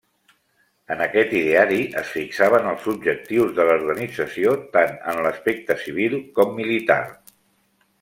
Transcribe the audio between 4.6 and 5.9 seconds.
tant en l'aspecte